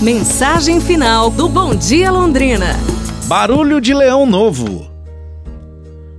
[0.00, 2.68] Mensagem final do Bom Dia Londrina.
[3.26, 4.90] Barulho de leão novo.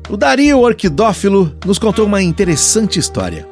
[0.08, 3.48] O Dario Orquidófilo nos contou uma interessante história.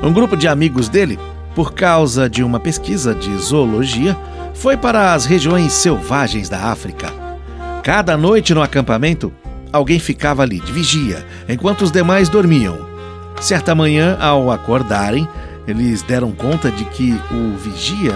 [0.00, 1.18] Um grupo de amigos dele,
[1.52, 4.16] por causa de uma pesquisa de zoologia,
[4.54, 7.12] foi para as regiões selvagens da África.
[7.82, 9.32] Cada noite no acampamento,
[9.72, 12.78] alguém ficava ali de vigia, enquanto os demais dormiam.
[13.40, 15.26] Certa manhã, ao acordarem,
[15.66, 18.14] eles deram conta de que o vigia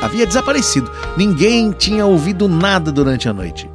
[0.00, 0.90] havia desaparecido.
[1.16, 3.70] Ninguém tinha ouvido nada durante a noite.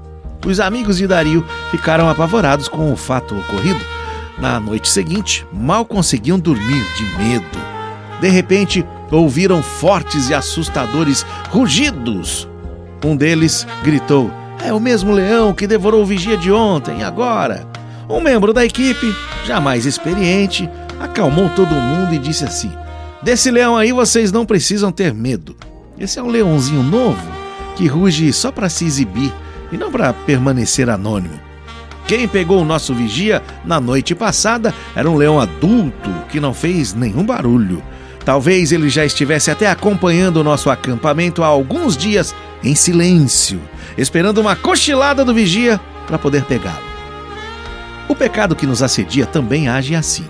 [0.46, 3.80] Os amigos de Dario ficaram apavorados com o fato ocorrido.
[4.38, 7.74] Na noite seguinte, mal conseguiam dormir de medo.
[8.20, 12.48] De repente, ouviram fortes e assustadores rugidos.
[13.06, 14.32] Um deles gritou:
[14.66, 17.68] É o mesmo leão que devorou o vigia de ontem, agora.
[18.10, 20.70] Um membro da equipe, já mais experiente,
[21.00, 22.72] acalmou todo mundo e disse assim:
[23.22, 25.56] Desse leão aí vocês não precisam ter medo.
[26.04, 27.26] Esse é um leãozinho novo
[27.78, 29.34] que ruge só para se exibir
[29.72, 31.40] e não para permanecer anônimo.
[32.06, 36.94] Quem pegou o nosso vigia na noite passada era um leão adulto que não fez
[36.94, 37.82] nenhum barulho.
[38.26, 43.62] Talvez ele já estivesse até acompanhando o nosso acampamento há alguns dias em silêncio,
[43.98, 46.84] esperando uma cochilada do vigia para poder pegá-lo.
[48.10, 50.26] O pecado que nos assedia também age assim.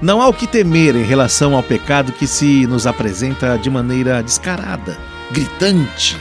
[0.00, 4.22] Não há o que temer em relação ao pecado que se nos apresenta de maneira
[4.22, 4.96] descarada,
[5.32, 6.16] gritante.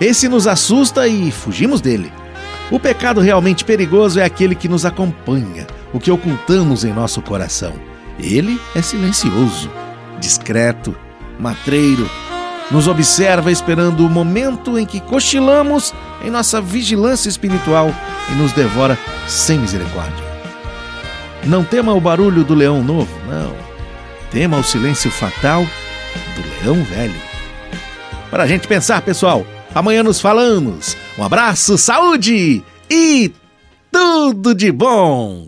[0.00, 2.12] Esse nos assusta e fugimos dele.
[2.68, 7.74] O pecado realmente perigoso é aquele que nos acompanha, o que ocultamos em nosso coração.
[8.18, 9.70] Ele é silencioso,
[10.18, 10.96] discreto,
[11.38, 12.10] matreiro,
[12.72, 17.94] nos observa esperando o momento em que cochilamos em nossa vigilância espiritual
[18.30, 20.31] e nos devora sem misericórdia.
[21.44, 23.54] Não tema o barulho do leão novo, não.
[24.30, 27.14] Tema o silêncio fatal do leão velho.
[28.30, 30.96] Para a gente pensar, pessoal, amanhã nos falamos.
[31.18, 33.32] Um abraço, saúde e
[33.90, 35.46] tudo de bom!